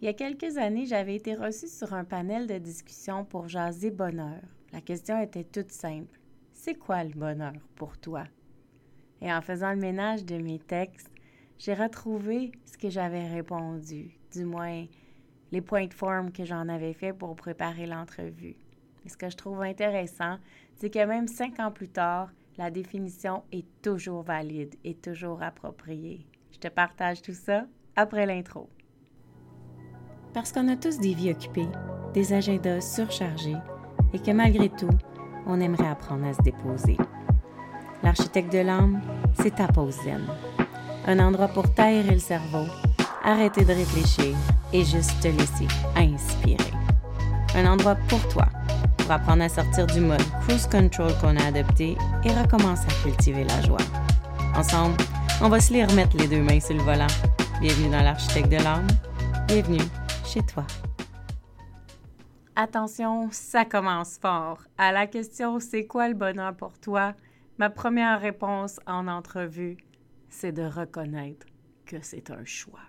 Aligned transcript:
Il 0.00 0.04
y 0.04 0.08
a 0.08 0.12
quelques 0.12 0.58
années, 0.58 0.86
j'avais 0.86 1.16
été 1.16 1.34
reçue 1.34 1.66
sur 1.66 1.92
un 1.92 2.04
panel 2.04 2.46
de 2.46 2.56
discussion 2.56 3.24
pour 3.24 3.48
jaser 3.48 3.90
bonheur. 3.90 4.40
La 4.72 4.80
question 4.80 5.20
était 5.20 5.42
toute 5.42 5.72
simple. 5.72 6.20
C'est 6.52 6.76
quoi 6.76 7.02
le 7.02 7.10
bonheur 7.10 7.54
pour 7.74 7.98
toi? 7.98 8.22
Et 9.20 9.32
en 9.32 9.40
faisant 9.40 9.72
le 9.72 9.80
ménage 9.80 10.24
de 10.24 10.36
mes 10.36 10.60
textes, 10.60 11.10
j'ai 11.58 11.74
retrouvé 11.74 12.52
ce 12.64 12.78
que 12.78 12.88
j'avais 12.88 13.26
répondu, 13.26 14.16
du 14.32 14.44
moins 14.44 14.86
les 15.50 15.60
points 15.62 15.88
de 15.88 15.94
forme 15.94 16.30
que 16.30 16.44
j'en 16.44 16.68
avais 16.68 16.92
fait 16.92 17.12
pour 17.12 17.34
préparer 17.34 17.86
l'entrevue. 17.86 18.54
Et 19.04 19.08
ce 19.08 19.16
que 19.16 19.28
je 19.28 19.36
trouve 19.36 19.62
intéressant, 19.62 20.38
c'est 20.76 20.90
que 20.90 21.04
même 21.04 21.26
cinq 21.26 21.58
ans 21.58 21.72
plus 21.72 21.88
tard, 21.88 22.30
la 22.56 22.70
définition 22.70 23.42
est 23.50 23.66
toujours 23.82 24.22
valide 24.22 24.76
et 24.84 24.94
toujours 24.94 25.42
appropriée. 25.42 26.24
Je 26.52 26.58
te 26.58 26.68
partage 26.68 27.20
tout 27.20 27.34
ça 27.34 27.66
après 27.96 28.26
l'intro. 28.26 28.68
Parce 30.34 30.52
qu'on 30.52 30.68
a 30.68 30.76
tous 30.76 30.98
des 30.98 31.14
vies 31.14 31.30
occupées, 31.30 31.68
des 32.12 32.32
agendas 32.32 32.80
surchargés 32.80 33.56
et 34.12 34.18
que 34.18 34.30
malgré 34.30 34.68
tout, 34.68 34.90
on 35.46 35.60
aimerait 35.60 35.88
apprendre 35.88 36.26
à 36.26 36.34
se 36.34 36.42
déposer. 36.42 36.96
L'architecte 38.02 38.52
de 38.52 38.58
l'âme, 38.58 39.00
c'est 39.40 39.56
ta 39.56 39.66
pause 39.68 39.96
zen. 40.04 40.22
Un 41.06 41.18
endroit 41.18 41.48
pour 41.48 41.72
t'aérer 41.72 42.12
le 42.14 42.20
cerveau, 42.20 42.66
arrêter 43.24 43.64
de 43.64 43.72
réfléchir 43.72 44.36
et 44.72 44.84
juste 44.84 45.18
te 45.20 45.28
laisser 45.28 45.66
inspirer. 45.96 46.70
Un 47.54 47.66
endroit 47.66 47.96
pour 48.08 48.26
toi, 48.28 48.46
pour 48.98 49.10
apprendre 49.10 49.42
à 49.42 49.48
sortir 49.48 49.86
du 49.86 50.00
mode 50.00 50.22
cruise 50.42 50.66
control 50.66 51.12
qu'on 51.20 51.36
a 51.36 51.46
adopté 51.46 51.96
et 52.24 52.32
recommencer 52.32 52.86
à 52.86 53.02
cultiver 53.02 53.44
la 53.44 53.62
joie. 53.62 53.78
Ensemble, 54.54 54.96
on 55.40 55.48
va 55.48 55.60
se 55.60 55.72
les 55.72 55.84
remettre 55.84 56.16
les 56.18 56.28
deux 56.28 56.42
mains 56.42 56.60
sur 56.60 56.74
le 56.74 56.82
volant. 56.82 57.06
Bienvenue 57.60 57.90
dans 57.90 58.02
l'architecte 58.02 58.50
de 58.50 58.56
l'âme. 58.56 58.86
Bienvenue 59.48 59.80
toi. 60.42 60.66
Attention, 62.56 63.28
ça 63.30 63.64
commence 63.64 64.18
fort. 64.18 64.64
À 64.78 64.92
la 64.92 65.06
question 65.06 65.60
c'est 65.60 65.86
quoi 65.86 66.08
le 66.08 66.14
bonheur 66.14 66.56
pour 66.56 66.78
toi? 66.78 67.14
Ma 67.58 67.70
première 67.70 68.20
réponse 68.20 68.80
en 68.86 69.08
entrevue, 69.08 69.76
c'est 70.28 70.52
de 70.52 70.62
reconnaître 70.62 71.46
que 71.86 72.00
c'est 72.00 72.30
un 72.30 72.44
choix. 72.44 72.82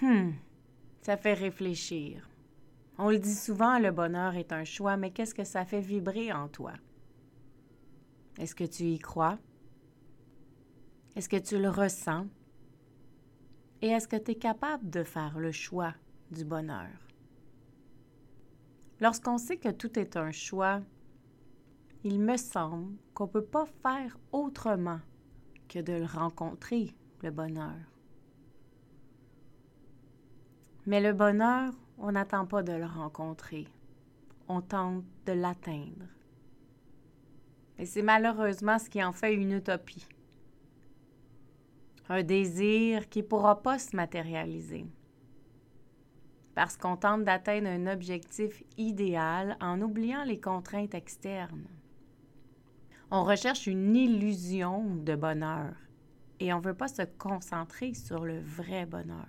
Hmm, 0.00 0.32
ça 1.02 1.16
fait 1.16 1.34
réfléchir. 1.34 2.28
On 2.98 3.10
le 3.10 3.18
dit 3.18 3.34
souvent, 3.34 3.78
le 3.78 3.90
bonheur 3.90 4.36
est 4.36 4.52
un 4.52 4.64
choix, 4.64 4.96
mais 4.96 5.10
qu'est-ce 5.10 5.34
que 5.34 5.44
ça 5.44 5.64
fait 5.64 5.80
vibrer 5.80 6.32
en 6.32 6.48
toi? 6.48 6.72
Est-ce 8.38 8.54
que 8.54 8.64
tu 8.64 8.84
y 8.84 8.98
crois? 8.98 9.38
Est-ce 11.16 11.28
que 11.28 11.36
tu 11.36 11.58
le 11.58 11.68
ressens? 11.68 12.26
Et 13.84 13.88
est-ce 13.88 14.08
que 14.08 14.16
tu 14.16 14.30
es 14.30 14.34
capable 14.36 14.88
de 14.88 15.02
faire 15.02 15.38
le 15.38 15.52
choix 15.52 15.92
du 16.30 16.42
bonheur? 16.42 16.88
Lorsqu'on 18.98 19.36
sait 19.36 19.58
que 19.58 19.68
tout 19.68 19.98
est 19.98 20.16
un 20.16 20.32
choix, 20.32 20.80
il 22.02 22.18
me 22.18 22.38
semble 22.38 22.96
qu'on 23.12 23.26
ne 23.26 23.30
peut 23.30 23.44
pas 23.44 23.66
faire 23.82 24.16
autrement 24.32 25.00
que 25.68 25.80
de 25.80 25.92
le 25.92 26.06
rencontrer, 26.06 26.94
le 27.22 27.30
bonheur. 27.30 27.76
Mais 30.86 31.02
le 31.02 31.12
bonheur, 31.12 31.74
on 31.98 32.12
n'attend 32.12 32.46
pas 32.46 32.62
de 32.62 32.72
le 32.72 32.86
rencontrer. 32.86 33.68
On 34.48 34.62
tente 34.62 35.04
de 35.26 35.32
l'atteindre. 35.32 36.08
Et 37.78 37.84
c'est 37.84 38.00
malheureusement 38.00 38.78
ce 38.78 38.88
qui 38.88 39.04
en 39.04 39.12
fait 39.12 39.34
une 39.34 39.52
utopie 39.52 40.06
un 42.08 42.22
désir 42.22 43.08
qui 43.08 43.20
ne 43.20 43.26
pourra 43.26 43.62
pas 43.62 43.78
se 43.78 43.96
matérialiser. 43.96 44.86
Parce 46.54 46.76
qu'on 46.76 46.96
tente 46.96 47.24
d'atteindre 47.24 47.68
un 47.68 47.86
objectif 47.86 48.62
idéal 48.76 49.56
en 49.60 49.80
oubliant 49.80 50.24
les 50.24 50.40
contraintes 50.40 50.94
externes. 50.94 51.66
On 53.10 53.24
recherche 53.24 53.66
une 53.66 53.94
illusion 53.96 54.96
de 54.96 55.14
bonheur 55.14 55.74
et 56.40 56.52
on 56.52 56.58
ne 56.58 56.64
veut 56.64 56.74
pas 56.74 56.88
se 56.88 57.02
concentrer 57.02 57.94
sur 57.94 58.24
le 58.24 58.40
vrai 58.40 58.86
bonheur. 58.86 59.28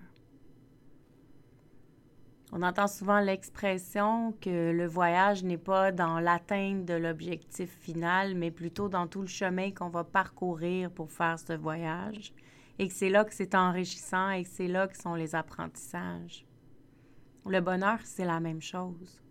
On 2.52 2.62
entend 2.62 2.88
souvent 2.88 3.20
l'expression 3.20 4.34
que 4.40 4.72
le 4.72 4.86
voyage 4.86 5.44
n'est 5.44 5.58
pas 5.58 5.92
dans 5.92 6.20
l'atteinte 6.20 6.86
de 6.86 6.94
l'objectif 6.94 7.70
final, 7.80 8.36
mais 8.36 8.52
plutôt 8.52 8.88
dans 8.88 9.08
tout 9.08 9.22
le 9.22 9.28
chemin 9.28 9.72
qu'on 9.72 9.90
va 9.90 10.04
parcourir 10.04 10.92
pour 10.92 11.12
faire 11.12 11.40
ce 11.40 11.54
voyage 11.54 12.34
et 12.80 12.88
que 12.88 12.94
c'est 12.94 13.10
là 13.10 13.24
que 13.24 13.34
c'est 13.34 13.56
enrichissant 13.56 14.32
et 14.32 14.44
que 14.44 14.50
c'est 14.50 14.68
là 14.68 14.88
que 14.88 14.98
sont 14.98 15.16
les 15.16 15.36
apprentissages. 15.36 16.46
Le 17.46 17.62
bonheur, 17.62 18.00
c'est 18.04 18.26
la 18.26 18.40
même 18.40 18.62
chose. 18.62 19.22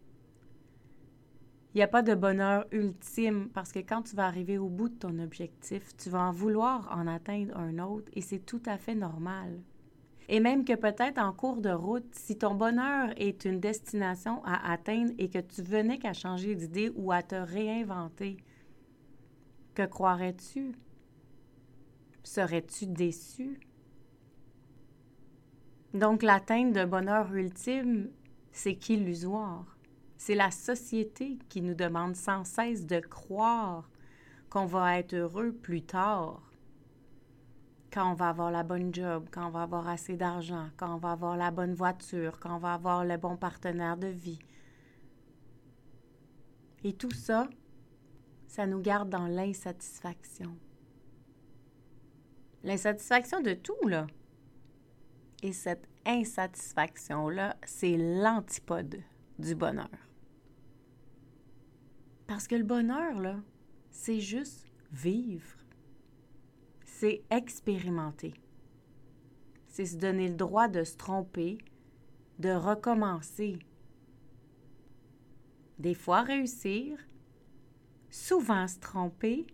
Il 1.75 1.78
n'y 1.78 1.82
a 1.82 1.88
pas 1.88 2.03
de 2.03 2.15
bonheur 2.15 2.66
ultime 2.71 3.49
parce 3.53 3.72
que 3.72 3.81
quand 3.81 4.03
tu 4.03 4.15
vas 4.15 4.27
arriver 4.27 4.59
au 4.59 4.69
bout 4.69 4.88
de 4.88 4.94
ton 4.94 5.19
objectif, 5.19 5.97
tu 5.97 6.09
vas 6.09 6.21
en 6.21 6.31
vouloir 6.31 6.88
en 6.97 7.09
atteindre 7.09 7.56
un 7.56 7.81
autre 7.81 8.09
et 8.15 8.21
c'est 8.21 8.38
tout 8.38 8.62
à 8.66 8.78
fait 8.78 8.94
normal. 8.94 9.61
Et 10.28 10.38
même 10.38 10.65
que 10.65 10.75
peut-être 10.75 11.19
en 11.19 11.32
cours 11.32 11.61
de 11.61 11.71
route, 11.71 12.15
si 12.15 12.38
ton 12.38 12.55
bonheur 12.55 13.11
est 13.16 13.44
une 13.44 13.59
destination 13.59 14.43
à 14.44 14.72
atteindre 14.72 15.12
et 15.19 15.28
que 15.28 15.41
tu 15.41 15.62
venais 15.62 15.99
qu'à 15.99 16.12
changer 16.12 16.55
d'idée 16.55 16.93
ou 16.94 17.11
à 17.11 17.22
te 17.22 17.34
réinventer, 17.34 18.37
que 19.75 19.84
croirais-tu? 19.84 20.76
Serais-tu 22.25 22.87
déçu? 22.87 23.61
Donc 25.93 26.23
l'atteinte 26.25 26.73
de 26.73 26.85
bonheur 26.85 27.33
ultime, 27.33 28.11
c'est 28.51 28.75
qu'illusoire. 28.75 29.77
C'est 30.17 30.35
la 30.35 30.51
société 30.51 31.39
qui 31.49 31.62
nous 31.62 31.75
demande 31.75 32.17
sans 32.17 32.45
cesse 32.45 32.87
de 32.87 32.99
croire 32.99 33.89
qu'on 34.51 34.67
va 34.67 34.99
être 34.99 35.15
heureux 35.15 35.53
plus 35.53 35.83
tard, 35.83 36.43
quand 37.93 38.11
on 38.11 38.15
va 38.15 38.31
avoir 38.31 38.51
la 38.51 38.65
bonne 38.65 38.93
job, 38.93 39.29
quand 39.31 39.47
on 39.47 39.51
va 39.51 39.62
avoir 39.62 39.87
assez 39.87 40.17
d'argent, 40.17 40.69
quand 40.77 40.95
on 40.95 40.99
va 40.99 41.12
avoir 41.12 41.37
la 41.37 41.53
bonne 41.53 41.75
voiture, 41.75 42.41
quand 42.41 42.56
on 42.56 42.59
va 42.59 42.75
avoir 42.75 43.05
le 43.05 43.17
bon 43.17 43.37
partenaire 43.37 43.97
de 43.97 44.09
vie. 44.09 44.41
Et 46.83 46.93
tout 46.93 47.12
ça, 47.12 47.49
ça 48.49 48.67
nous 48.67 48.81
garde 48.81 49.11
dans 49.11 49.27
l'insatisfaction. 49.27 50.56
L'insatisfaction 52.64 53.42
de 53.42 53.52
tout, 53.52 53.86
là. 53.86 54.06
Et 55.42 55.52
cette 55.52 55.86
insatisfaction-là, 56.06 57.58
c'est 57.66 57.98
l'antipode 57.98 59.02
du 59.38 59.54
bonheur. 59.54 59.91
Parce 62.26 62.48
que 62.48 62.54
le 62.54 62.64
bonheur, 62.64 63.20
là, 63.20 63.36
c'est 63.91 64.20
juste 64.20 64.66
vivre. 64.92 65.58
C'est 66.86 67.22
expérimenter. 67.30 68.32
C'est 69.69 69.84
se 69.84 69.98
donner 69.98 70.28
le 70.28 70.36
droit 70.36 70.69
de 70.69 70.84
se 70.84 70.96
tromper, 70.96 71.58
de 72.38 72.50
recommencer. 72.50 73.58
Des 75.78 75.94
fois 75.94 76.22
réussir, 76.22 76.98
souvent 78.08 78.66
se 78.66 78.78
tromper, 78.78 79.46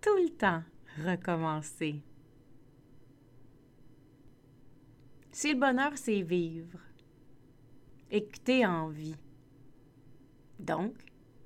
tout 0.00 0.16
le 0.16 0.28
temps 0.28 0.62
recommencer. 1.04 2.00
Si 5.40 5.52
le 5.52 5.60
bonheur, 5.60 5.92
c'est 5.94 6.22
vivre 6.22 6.80
et 8.10 8.24
que 8.24 8.40
tu 8.44 8.50
es 8.54 8.66
en 8.66 8.88
vie, 8.88 9.14
donc 10.58 10.94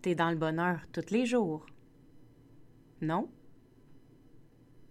tu 0.00 0.08
es 0.08 0.14
dans 0.14 0.30
le 0.30 0.36
bonheur 0.36 0.80
tous 0.92 1.10
les 1.10 1.26
jours, 1.26 1.66
non? 3.02 3.30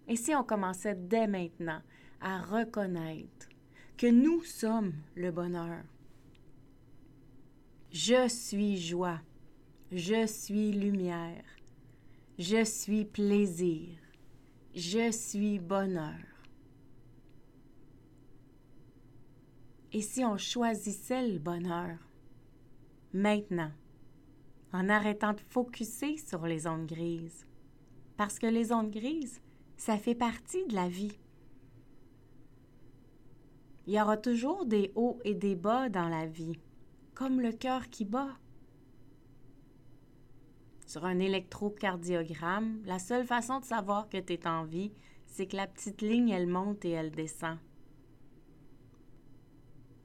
Et 0.06 0.14
si 0.14 0.36
on 0.36 0.44
commençait 0.44 0.94
dès 0.94 1.26
maintenant 1.26 1.82
à 2.20 2.42
reconnaître 2.42 3.48
que 3.96 4.06
nous 4.06 4.44
sommes 4.44 4.92
le 5.16 5.32
bonheur? 5.32 5.82
Je 7.90 8.28
suis 8.28 8.76
joie, 8.76 9.20
je 9.90 10.28
suis 10.28 10.70
lumière, 10.70 11.42
je 12.38 12.62
suis 12.62 13.04
plaisir, 13.04 13.98
je 14.76 15.10
suis 15.10 15.58
bonheur. 15.58 16.31
Et 19.94 20.00
si 20.00 20.24
on 20.24 20.38
choisissait 20.38 21.28
le 21.28 21.38
bonheur? 21.38 21.98
Maintenant, 23.12 23.70
en 24.72 24.88
arrêtant 24.88 25.34
de 25.34 25.40
focuser 25.50 26.16
sur 26.16 26.46
les 26.46 26.66
ondes 26.66 26.86
grises? 26.86 27.46
Parce 28.16 28.38
que 28.38 28.46
les 28.46 28.72
ondes 28.72 28.90
grises, 28.90 29.42
ça 29.76 29.98
fait 29.98 30.14
partie 30.14 30.66
de 30.66 30.74
la 30.74 30.88
vie. 30.88 31.18
Il 33.86 33.92
y 33.92 34.00
aura 34.00 34.16
toujours 34.16 34.64
des 34.64 34.92
hauts 34.94 35.18
et 35.24 35.34
des 35.34 35.56
bas 35.56 35.90
dans 35.90 36.08
la 36.08 36.24
vie, 36.24 36.58
comme 37.14 37.40
le 37.40 37.52
cœur 37.52 37.90
qui 37.90 38.06
bat. 38.06 38.38
Sur 40.86 41.04
un 41.04 41.18
électrocardiogramme, 41.18 42.80
la 42.86 42.98
seule 42.98 43.26
façon 43.26 43.60
de 43.60 43.64
savoir 43.66 44.08
que 44.08 44.18
tu 44.18 44.32
es 44.32 44.46
en 44.46 44.64
vie, 44.64 44.92
c'est 45.26 45.46
que 45.46 45.56
la 45.56 45.66
petite 45.66 46.00
ligne, 46.00 46.30
elle 46.30 46.46
monte 46.46 46.84
et 46.86 46.90
elle 46.90 47.10
descend. 47.10 47.58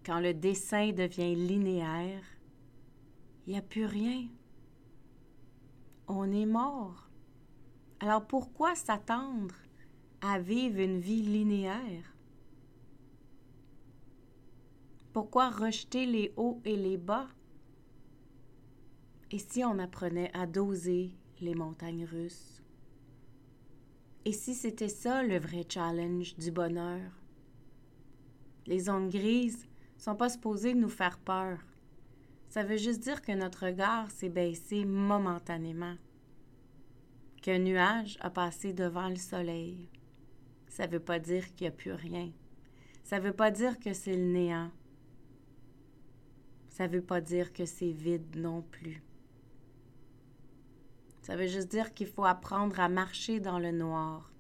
Quand 0.08 0.22
le 0.22 0.34
dessin 0.34 0.94
devient 0.94 1.36
linéaire, 1.36 2.24
il 3.46 3.52
n'y 3.52 3.60
a 3.60 3.62
plus 3.62 3.86
rien. 3.86 4.26
On 6.08 6.32
est 6.32 6.46
mort. 6.46 7.10
Alors 8.00 8.26
pourquoi 8.26 8.74
s'attendre 8.74 9.56
à 10.22 10.40
vivre 10.40 10.80
une 10.80 11.02
vie 11.02 11.24
linéaire? 11.24 12.16
Pourquoi 15.12 15.50
rejeter 15.50 16.06
les 16.06 16.32
hauts 16.38 16.62
et 16.64 16.78
les 16.78 16.96
bas? 16.96 17.28
Et 19.32 19.40
si 19.40 19.66
on 19.66 19.78
apprenait 19.78 20.32
à 20.34 20.48
doser 20.48 21.12
les 21.42 21.54
montagnes 21.54 22.06
russes? 22.06 22.64
Et 24.24 24.32
si 24.32 24.56
c'était 24.56 24.88
ça 24.88 25.22
le 25.22 25.38
vrai 25.38 25.66
challenge 25.68 26.38
du 26.38 26.50
bonheur? 26.52 27.12
Les 28.68 28.80
zones 28.80 29.10
grises 29.10 29.68
sont 29.98 30.16
pas 30.16 30.30
supposées 30.30 30.74
nous 30.74 30.90
faire 30.90 31.18
peur. 31.20 31.60
Ça 32.50 32.64
veut 32.64 32.78
juste 32.78 33.02
dire 33.02 33.22
que 33.22 33.32
notre 33.32 33.66
regard 33.66 34.10
s'est 34.12 34.30
baissé 34.30 34.86
momentanément, 34.86 35.96
qu'un 37.42 37.60
nuage 37.60 38.18
a 38.22 38.30
passé 38.30 38.74
devant 38.74 39.10
le 39.10 39.16
soleil. 39.16 39.90
Ça 40.68 40.88
veut 40.88 41.00
pas 41.00 41.20
dire 41.20 41.54
qu'il 41.56 41.66
n'y 41.66 41.74
a 41.74 41.78
plus 41.78 41.94
rien. 41.94 42.32
Ça 43.04 43.20
veut 43.20 43.34
pas 43.34 43.52
dire 43.52 43.80
que 43.80 43.94
c'est 43.94 44.16
le 44.16 44.32
néant. 44.32 44.72
Ça 46.70 46.88
veut 46.88 47.02
pas 47.02 47.22
dire 47.22 47.54
que 47.54 47.66
c'est 47.66 47.92
vide 47.92 48.36
non 48.36 48.62
plus. 48.62 49.02
Ça 51.22 51.36
veut 51.36 51.48
juste 51.48 51.70
dire 51.70 51.94
qu'il 51.94 52.08
faut 52.08 52.24
apprendre 52.24 52.80
à 52.80 52.88
marcher 52.88 53.40
dans 53.40 53.60
le 53.60 53.72
noir, 53.72 54.32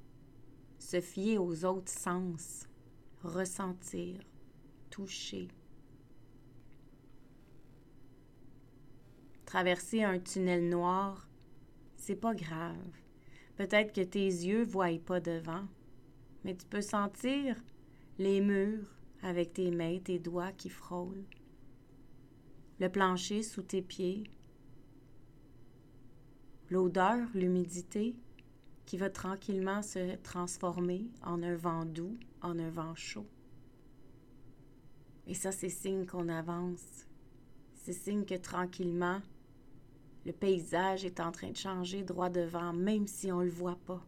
se 0.79 1.01
fier 1.01 1.37
aux 1.37 1.65
autres 1.65 1.91
sens, 1.91 2.67
ressentir, 3.23 4.19
Traverser 9.45 10.03
un 10.03 10.19
tunnel 10.19 10.69
noir, 10.69 11.27
c'est 11.95 12.15
pas 12.15 12.33
grave. 12.33 12.75
Peut-être 13.55 13.93
que 13.93 14.01
tes 14.01 14.25
yeux 14.25 14.63
voient 14.63 14.97
pas 15.05 15.19
devant, 15.19 15.67
mais 16.43 16.55
tu 16.55 16.65
peux 16.65 16.81
sentir 16.81 17.55
les 18.17 18.41
murs 18.41 18.87
avec 19.21 19.53
tes 19.53 19.71
mains, 19.71 19.99
tes 19.99 20.19
doigts 20.19 20.51
qui 20.51 20.69
frôlent, 20.69 21.25
le 22.79 22.89
plancher 22.89 23.43
sous 23.43 23.63
tes 23.63 23.81
pieds, 23.81 24.23
l'odeur, 26.69 27.27
l'humidité 27.33 28.15
qui 28.85 28.97
va 28.97 29.09
tranquillement 29.09 29.81
se 29.81 30.15
transformer 30.17 31.09
en 31.23 31.43
un 31.43 31.55
vent 31.55 31.85
doux, 31.85 32.17
en 32.41 32.57
un 32.59 32.69
vent 32.69 32.95
chaud. 32.95 33.27
Et 35.27 35.33
ça, 35.33 35.51
c'est 35.51 35.69
signe 35.69 36.05
qu'on 36.05 36.29
avance. 36.29 37.05
C'est 37.75 37.93
signe 37.93 38.25
que 38.25 38.35
tranquillement, 38.35 39.21
le 40.25 40.31
paysage 40.31 41.05
est 41.05 41.19
en 41.19 41.31
train 41.31 41.51
de 41.51 41.57
changer 41.57 42.03
droit 42.03 42.29
devant, 42.29 42.73
même 42.73 43.07
si 43.07 43.31
on 43.31 43.39
ne 43.39 43.45
le 43.45 43.51
voit 43.51 43.79
pas. 43.85 44.05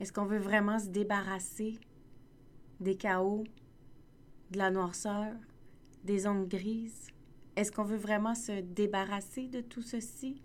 Est-ce 0.00 0.12
qu'on 0.12 0.24
veut 0.24 0.38
vraiment 0.38 0.78
se 0.78 0.88
débarrasser 0.88 1.78
des 2.80 2.96
chaos, 2.96 3.44
de 4.50 4.58
la 4.58 4.70
noirceur, 4.70 5.32
des 6.02 6.26
ondes 6.26 6.48
grises? 6.48 7.06
Est-ce 7.56 7.70
qu'on 7.70 7.84
veut 7.84 7.96
vraiment 7.96 8.34
se 8.34 8.60
débarrasser 8.60 9.48
de 9.48 9.60
tout 9.60 9.82
ceci 9.82 10.42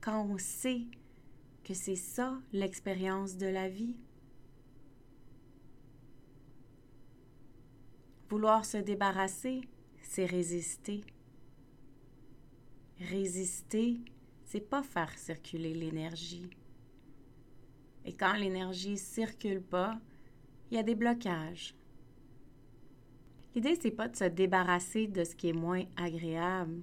quand 0.00 0.26
on 0.28 0.38
sait 0.38 0.82
que 1.64 1.74
c'est 1.74 1.96
ça 1.96 2.38
l'expérience 2.52 3.36
de 3.36 3.46
la 3.46 3.68
vie? 3.68 3.96
Vouloir 8.28 8.64
se 8.66 8.76
débarrasser, 8.76 9.62
c'est 10.02 10.26
résister. 10.26 11.02
Résister, 13.00 14.00
c'est 14.44 14.60
pas 14.60 14.82
faire 14.82 15.16
circuler 15.16 15.72
l'énergie. 15.72 16.50
Et 18.04 18.12
quand 18.12 18.34
l'énergie 18.34 18.98
circule 18.98 19.62
pas, 19.62 19.98
il 20.70 20.76
y 20.76 20.80
a 20.80 20.82
des 20.82 20.94
blocages. 20.94 21.74
L'idée, 23.54 23.78
c'est 23.80 23.90
pas 23.90 24.08
de 24.08 24.16
se 24.16 24.24
débarrasser 24.24 25.06
de 25.06 25.24
ce 25.24 25.34
qui 25.34 25.48
est 25.48 25.54
moins 25.54 25.84
agréable, 25.96 26.82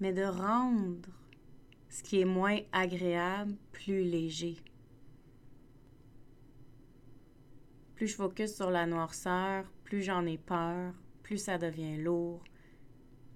mais 0.00 0.12
de 0.12 0.24
rendre 0.24 1.08
ce 1.88 2.02
qui 2.02 2.20
est 2.20 2.26
moins 2.26 2.58
agréable 2.72 3.56
plus 3.72 4.02
léger. 4.02 4.56
Plus 8.00 8.08
je 8.08 8.16
focus 8.16 8.54
sur 8.54 8.70
la 8.70 8.86
noirceur, 8.86 9.70
plus 9.84 10.00
j'en 10.00 10.24
ai 10.24 10.38
peur, 10.38 10.94
plus 11.22 11.36
ça 11.36 11.58
devient 11.58 11.98
lourd, 11.98 12.42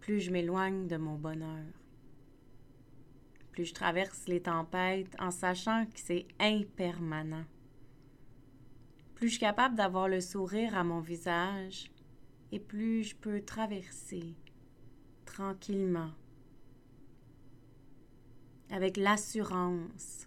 plus 0.01 0.21
je 0.21 0.31
m'éloigne 0.31 0.87
de 0.87 0.97
mon 0.97 1.17
bonheur. 1.17 1.67
Plus 3.53 3.67
je 3.67 3.75
traverse 3.75 4.27
les 4.27 4.41
tempêtes 4.41 5.15
en 5.19 5.31
sachant 5.31 5.85
que 5.85 6.01
c'est 6.01 6.27
impermanent. 6.41 7.45
Plus 9.15 9.29
je 9.29 9.33
suis 9.33 9.41
capable 9.41 9.75
d'avoir 9.75 10.09
le 10.09 10.23
sourire 10.23 10.75
à 10.79 10.83
mon 10.83 11.01
visage 11.01 11.91
et 12.51 12.59
plus 12.59 13.05
je 13.05 13.17
peux 13.17 13.43
traverser 13.43 14.35
tranquillement 15.27 16.13
avec 18.71 18.97
l'assurance 18.97 20.27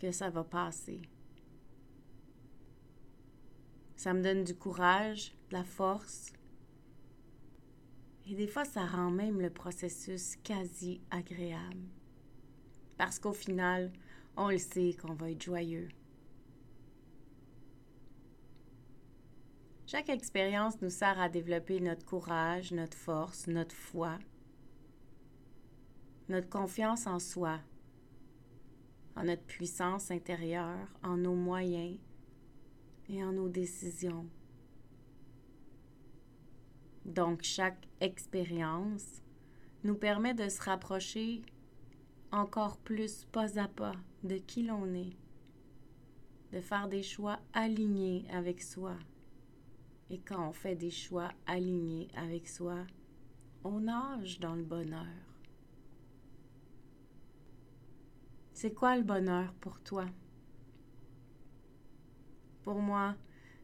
que 0.00 0.12
ça 0.12 0.30
va 0.30 0.44
passer. 0.44 1.02
Ça 4.02 4.12
me 4.14 4.20
donne 4.20 4.42
du 4.42 4.56
courage, 4.56 5.32
de 5.50 5.54
la 5.54 5.62
force. 5.62 6.32
Et 8.28 8.34
des 8.34 8.48
fois, 8.48 8.64
ça 8.64 8.84
rend 8.84 9.12
même 9.12 9.40
le 9.40 9.48
processus 9.48 10.34
quasi 10.42 11.00
agréable. 11.12 11.86
Parce 12.96 13.20
qu'au 13.20 13.32
final, 13.32 13.92
on 14.36 14.48
le 14.48 14.58
sait 14.58 14.96
qu'on 15.00 15.14
va 15.14 15.30
être 15.30 15.44
joyeux. 15.44 15.86
Chaque 19.86 20.08
expérience 20.08 20.82
nous 20.82 20.90
sert 20.90 21.20
à 21.20 21.28
développer 21.28 21.78
notre 21.78 22.04
courage, 22.04 22.72
notre 22.72 22.98
force, 22.98 23.46
notre 23.46 23.76
foi, 23.76 24.18
notre 26.28 26.48
confiance 26.48 27.06
en 27.06 27.20
soi, 27.20 27.60
en 29.14 29.22
notre 29.22 29.44
puissance 29.44 30.10
intérieure, 30.10 30.88
en 31.04 31.18
nos 31.18 31.36
moyens, 31.36 32.00
et 33.12 33.22
en 33.22 33.32
nos 33.32 33.48
décisions. 33.48 34.26
Donc 37.04 37.42
chaque 37.42 37.86
expérience 38.00 39.22
nous 39.84 39.96
permet 39.96 40.34
de 40.34 40.48
se 40.48 40.62
rapprocher 40.62 41.42
encore 42.30 42.78
plus 42.78 43.26
pas 43.26 43.58
à 43.58 43.68
pas 43.68 43.94
de 44.24 44.36
qui 44.36 44.62
l'on 44.62 44.94
est, 44.94 45.16
de 46.52 46.60
faire 46.60 46.88
des 46.88 47.02
choix 47.02 47.38
alignés 47.52 48.24
avec 48.32 48.62
soi. 48.62 48.96
Et 50.08 50.18
quand 50.18 50.48
on 50.48 50.52
fait 50.52 50.76
des 50.76 50.90
choix 50.90 51.30
alignés 51.46 52.08
avec 52.14 52.48
soi, 52.48 52.86
on 53.64 53.80
nage 53.80 54.40
dans 54.40 54.54
le 54.54 54.64
bonheur. 54.64 55.06
C'est 58.52 58.74
quoi 58.74 58.96
le 58.96 59.02
bonheur 59.02 59.52
pour 59.54 59.80
toi? 59.80 60.06
Pour 62.62 62.80
moi, 62.80 63.16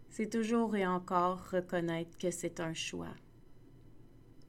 c'est 0.09 0.31
toujours 0.31 0.75
et 0.75 0.87
encore 0.87 1.51
reconnaître 1.51 2.19
que 2.19 2.31
c'est 2.31 2.59
un 2.59 2.75
choix. 2.75 3.15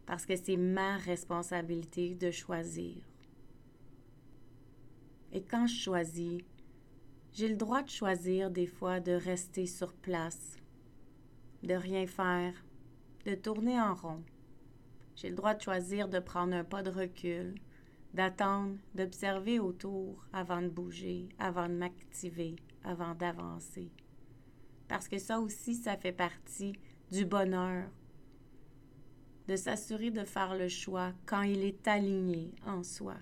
Parce 0.08 0.26
que 0.26 0.36
c'est 0.36 0.58
ma 0.58 0.98
responsabilité 0.98 2.16
de 2.16 2.32
choisir. 2.32 2.96
Et 5.32 5.44
quand 5.44 5.68
je 5.68 5.76
choisis, 5.76 6.42
j'ai 7.32 7.48
le 7.48 7.58
droit 7.58 7.84
de 7.84 7.90
choisir 7.90 8.50
des 8.50 8.66
fois 8.66 9.00
de 9.00 9.12
rester 9.12 9.68
sur 9.68 9.94
place, 9.94 10.58
de 11.62 11.76
rien 11.76 12.08
faire, 12.08 12.66
de 13.26 13.36
tourner 13.36 13.80
en 13.80 13.94
rond. 13.94 14.24
J'ai 15.16 15.30
le 15.30 15.36
droit 15.36 15.54
de 15.54 15.62
choisir 15.62 16.08
de 16.08 16.18
prendre 16.18 16.56
un 16.56 16.64
pas 16.64 16.82
de 16.82 16.90
recul, 16.90 17.54
d'attendre, 18.16 18.76
d'observer 18.96 19.60
autour 19.60 20.26
avant 20.34 20.64
de 20.64 20.70
bouger, 20.70 21.30
avant 21.38 21.68
de 21.70 21.76
m'activer, 21.76 22.56
avant 22.84 23.14
d'avancer 23.14 23.92
parce 24.90 25.08
que 25.08 25.20
ça 25.20 25.40
aussi, 25.40 25.76
ça 25.76 25.96
fait 25.96 26.12
partie 26.12 26.74
du 27.12 27.24
bonheur, 27.24 27.88
de 29.48 29.56
s'assurer 29.56 30.10
de 30.10 30.26
faire 30.26 30.56
le 30.56 30.68
choix 30.68 31.14
quand 31.28 31.44
il 31.44 31.64
est 31.64 31.88
aligné 31.88 32.52
en 32.66 32.84
soi. 32.84 33.16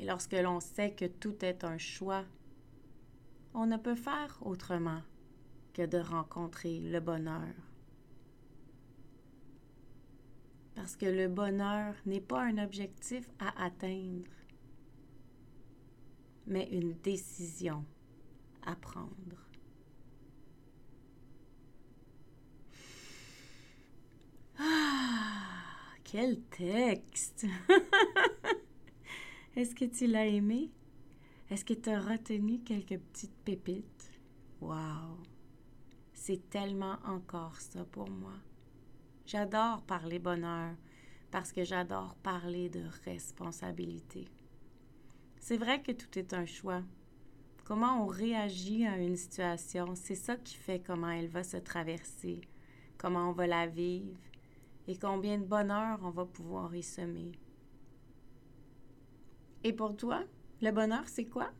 Et 0.00 0.06
lorsque 0.06 0.32
l'on 0.32 0.60
sait 0.60 0.92
que 0.92 1.04
tout 1.04 1.44
est 1.44 1.62
un 1.62 1.78
choix, 1.78 2.24
on 3.52 3.66
ne 3.66 3.76
peut 3.76 3.94
faire 3.94 4.38
autrement 4.40 5.02
que 5.74 5.86
de 5.86 5.98
rencontrer 5.98 6.80
le 6.80 7.00
bonheur. 7.00 7.54
Parce 10.74 10.96
que 10.96 11.06
le 11.06 11.28
bonheur 11.28 11.94
n'est 12.06 12.20
pas 12.20 12.42
un 12.42 12.58
objectif 12.58 13.28
à 13.38 13.64
atteindre, 13.64 14.24
mais 16.46 16.68
une 16.72 16.94
décision 16.94 17.84
apprendre. 18.66 19.48
Ah, 24.58 25.92
quel 26.04 26.40
texte! 26.42 27.46
Est-ce 29.56 29.74
que 29.74 29.84
tu 29.84 30.06
l'as 30.06 30.26
aimé? 30.26 30.70
Est-ce 31.50 31.64
que 31.64 31.74
tu 31.74 31.90
as 31.90 32.00
retenu 32.00 32.60
quelques 32.60 32.98
petites 32.98 33.36
pépites? 33.44 34.10
Wow! 34.60 35.18
C'est 36.12 36.48
tellement 36.48 36.96
encore 37.04 37.60
ça 37.60 37.84
pour 37.84 38.08
moi. 38.08 38.34
J'adore 39.26 39.82
parler 39.82 40.18
bonheur 40.18 40.74
parce 41.30 41.52
que 41.52 41.64
j'adore 41.64 42.14
parler 42.16 42.68
de 42.68 42.82
responsabilité. 43.04 44.28
C'est 45.40 45.56
vrai 45.56 45.82
que 45.82 45.92
tout 45.92 46.18
est 46.18 46.32
un 46.32 46.46
choix. 46.46 46.82
Comment 47.64 48.04
on 48.04 48.06
réagit 48.06 48.84
à 48.84 48.98
une 48.98 49.16
situation, 49.16 49.94
c'est 49.94 50.14
ça 50.14 50.36
qui 50.36 50.54
fait 50.54 50.80
comment 50.80 51.08
elle 51.08 51.28
va 51.28 51.42
se 51.42 51.56
traverser, 51.56 52.42
comment 52.98 53.30
on 53.30 53.32
va 53.32 53.46
la 53.46 53.66
vivre 53.66 54.18
et 54.86 54.98
combien 54.98 55.38
de 55.38 55.44
bonheur 55.44 55.98
on 56.02 56.10
va 56.10 56.26
pouvoir 56.26 56.74
y 56.76 56.82
semer. 56.82 57.32
Et 59.62 59.72
pour 59.72 59.96
toi, 59.96 60.22
le 60.60 60.70
bonheur, 60.72 61.08
c'est 61.08 61.24
quoi? 61.24 61.50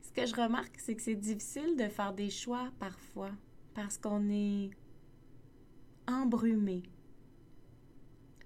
Ce 0.00 0.10
que 0.10 0.24
je 0.24 0.34
remarque, 0.34 0.80
c'est 0.80 0.96
que 0.96 1.02
c'est 1.02 1.14
difficile 1.14 1.76
de 1.76 1.88
faire 1.88 2.14
des 2.14 2.30
choix 2.30 2.70
parfois 2.78 3.32
parce 3.74 3.98
qu'on 3.98 4.30
est 4.30 4.70
embrumé 6.08 6.82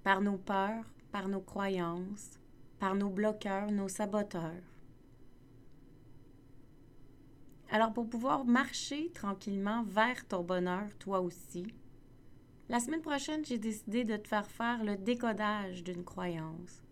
par 0.02 0.20
nos 0.20 0.36
peurs, 0.36 0.84
par 1.12 1.28
nos 1.28 1.40
croyances, 1.40 2.40
par 2.78 2.94
nos 2.94 3.10
bloqueurs, 3.10 3.70
nos 3.70 3.88
saboteurs. 3.88 4.62
Alors 7.70 7.92
pour 7.92 8.08
pouvoir 8.08 8.44
marcher 8.44 9.10
tranquillement 9.12 9.82
vers 9.84 10.26
ton 10.28 10.42
bonheur, 10.42 10.86
toi 10.98 11.20
aussi, 11.20 11.66
la 12.68 12.80
semaine 12.80 13.02
prochaine, 13.02 13.44
j'ai 13.44 13.58
décidé 13.58 14.04
de 14.04 14.16
te 14.16 14.28
faire 14.28 14.46
faire 14.46 14.84
le 14.84 14.96
décodage 14.96 15.82
d'une 15.82 16.04
croyance. 16.04 16.82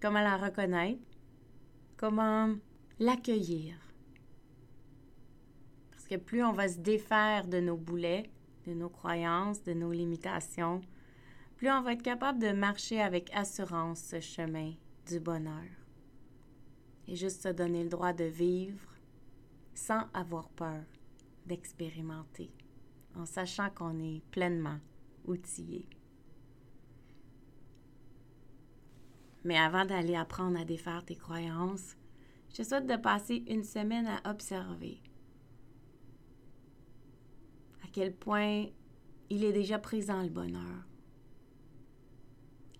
Comment 0.00 0.20
la 0.20 0.36
reconnaître, 0.36 1.00
comment 1.96 2.54
l'accueillir, 2.98 3.76
que 6.12 6.18
plus 6.18 6.44
on 6.44 6.52
va 6.52 6.68
se 6.68 6.78
défaire 6.78 7.48
de 7.48 7.58
nos 7.58 7.78
boulets, 7.78 8.30
de 8.66 8.74
nos 8.74 8.90
croyances, 8.90 9.62
de 9.62 9.72
nos 9.72 9.92
limitations, 9.92 10.82
plus 11.62 11.70
on 11.70 11.82
va 11.82 11.92
être 11.92 12.02
capable 12.02 12.40
de 12.40 12.50
marcher 12.50 13.00
avec 13.00 13.32
assurance 13.32 14.00
ce 14.00 14.18
chemin 14.18 14.72
du 15.06 15.20
bonheur. 15.20 15.62
Et 17.06 17.14
juste 17.14 17.42
se 17.42 17.50
donner 17.50 17.84
le 17.84 17.88
droit 17.88 18.12
de 18.12 18.24
vivre 18.24 18.88
sans 19.72 20.08
avoir 20.12 20.48
peur 20.48 20.82
d'expérimenter, 21.46 22.50
en 23.14 23.26
sachant 23.26 23.70
qu'on 23.70 23.96
est 24.00 24.24
pleinement 24.32 24.80
outillé. 25.24 25.88
Mais 29.44 29.56
avant 29.56 29.84
d'aller 29.84 30.16
apprendre 30.16 30.58
à 30.58 30.64
défaire 30.64 31.04
tes 31.04 31.14
croyances, 31.14 31.94
je 32.50 32.56
te 32.56 32.62
souhaite 32.64 32.88
de 32.88 32.96
passer 32.96 33.44
une 33.46 33.62
semaine 33.62 34.08
à 34.08 34.28
observer 34.28 35.00
quel 37.92 38.12
point 38.12 38.64
il 39.30 39.44
est 39.44 39.52
déjà 39.52 39.78
présent 39.78 40.24
le 40.24 40.28
bonheur. 40.28 40.91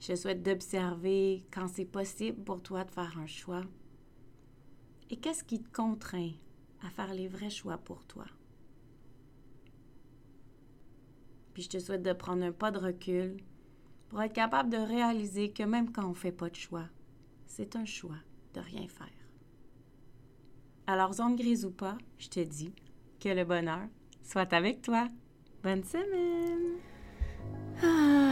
Je 0.04 0.16
souhaite 0.16 0.42
d'observer 0.42 1.44
quand 1.52 1.68
c'est 1.68 1.84
possible 1.84 2.42
pour 2.42 2.60
toi 2.60 2.82
de 2.82 2.90
faire 2.90 3.16
un 3.20 3.28
choix 3.28 3.62
et 5.10 5.16
qu'est-ce 5.16 5.44
qui 5.44 5.62
te 5.62 5.72
contraint 5.72 6.32
à 6.84 6.90
faire 6.90 7.14
les 7.14 7.28
vrais 7.28 7.50
choix 7.50 7.78
pour 7.78 8.04
toi? 8.06 8.24
Puis 11.54 11.62
je 11.62 11.68
te 11.68 11.78
souhaite 11.78 12.02
de 12.02 12.12
prendre 12.12 12.42
un 12.42 12.50
pas 12.50 12.72
de 12.72 12.78
recul 12.78 13.36
pour 14.08 14.20
être 14.22 14.32
capable 14.32 14.70
de 14.70 14.76
réaliser 14.76 15.52
que 15.52 15.62
même 15.62 15.92
quand 15.92 16.06
on 16.06 16.10
ne 16.10 16.14
fait 16.14 16.32
pas 16.32 16.50
de 16.50 16.56
choix, 16.56 16.88
c'est 17.46 17.76
un 17.76 17.84
choix 17.84 18.18
de 18.54 18.60
rien 18.60 18.88
faire. 18.88 19.06
Alors, 20.88 21.12
zone 21.12 21.36
grise 21.36 21.64
ou 21.64 21.70
pas, 21.70 21.96
je 22.18 22.28
te 22.28 22.40
dis 22.40 22.74
que 23.20 23.28
le 23.28 23.44
bonheur, 23.44 23.86
soit 24.24 24.52
avec 24.52 24.82
toi. 24.82 25.06
Bonne 25.62 25.84
semaine! 25.84 26.80
Ah, 27.84 28.31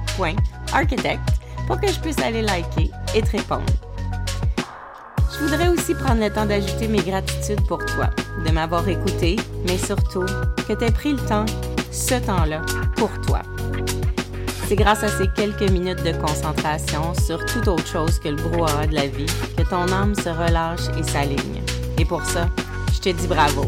melcy.soul.architect 0.19 1.21
pour 1.67 1.79
que 1.79 1.87
je 1.87 1.99
puisse 1.99 2.19
aller 2.19 2.41
liker 2.41 2.91
et 3.15 3.21
te 3.21 3.31
répondre. 3.31 3.63
Je 5.33 5.45
voudrais 5.45 5.69
aussi 5.69 5.95
prendre 5.95 6.21
le 6.21 6.29
temps 6.29 6.45
d'ajouter 6.45 6.87
mes 6.87 7.01
gratitudes 7.01 7.65
pour 7.67 7.79
toi, 7.85 8.09
de 8.45 8.51
m'avoir 8.51 8.87
écouté, 8.87 9.37
mais 9.67 9.77
surtout 9.77 10.25
que 10.67 10.73
tu 10.73 10.83
aies 10.83 10.91
pris 10.91 11.13
le 11.13 11.25
temps, 11.25 11.45
ce 11.91 12.15
temps-là, 12.15 12.61
pour 12.95 13.09
toi. 13.21 13.41
C'est 14.67 14.75
grâce 14.75 15.03
à 15.03 15.09
ces 15.09 15.27
quelques 15.35 15.69
minutes 15.69 16.03
de 16.03 16.13
concentration 16.13 17.13
sur 17.13 17.45
toute 17.45 17.67
autre 17.67 17.87
chose 17.87 18.19
que 18.19 18.29
le 18.29 18.35
brouhaha 18.35 18.87
de 18.87 18.95
la 18.95 19.07
vie 19.07 19.25
que 19.57 19.63
ton 19.63 19.91
âme 19.91 20.15
se 20.15 20.29
relâche 20.29 20.87
et 20.97 21.03
s'aligne. 21.03 21.61
Et 21.97 22.05
pour 22.05 22.23
ça, 22.23 22.47
je 22.93 22.99
te 22.99 23.09
dis 23.09 23.27
bravo. 23.27 23.65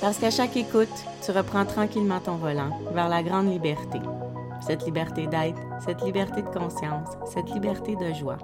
Parce 0.00 0.16
qu'à 0.18 0.30
chaque 0.30 0.56
écoute, 0.56 0.88
tu 1.24 1.30
reprends 1.30 1.64
tranquillement 1.64 2.20
ton 2.20 2.36
volant 2.36 2.80
vers 2.92 3.08
la 3.08 3.22
grande 3.22 3.52
liberté. 3.52 4.00
Cette 4.60 4.84
liberté 4.84 5.26
d'être, 5.26 5.60
cette 5.80 6.02
liberté 6.02 6.42
de 6.42 6.48
conscience, 6.48 7.08
cette 7.24 7.50
liberté 7.50 7.96
de 7.96 8.12
joie. 8.12 8.38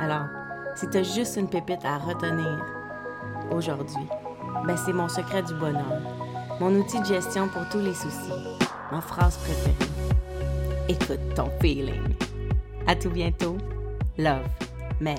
Alors, 0.00 0.26
si 0.74 0.86
juste 1.14 1.36
une 1.36 1.48
pépite 1.48 1.84
à 1.84 1.98
retenir 1.98 2.64
aujourd'hui, 3.50 4.06
ben 4.66 4.76
c'est 4.76 4.92
mon 4.92 5.08
secret 5.08 5.42
du 5.42 5.54
bonheur, 5.54 6.00
mon 6.60 6.74
outil 6.74 7.00
de 7.00 7.06
gestion 7.06 7.48
pour 7.48 7.68
tous 7.70 7.80
les 7.80 7.94
soucis, 7.94 8.58
ma 8.92 9.00
phrase 9.00 9.36
préférée. 9.38 9.90
Écoute 10.88 11.34
ton 11.34 11.48
feeling. 11.60 12.14
À 12.86 12.94
tout 12.94 13.10
bientôt. 13.10 13.56
Love, 14.18 14.46
Mel. 15.00 15.18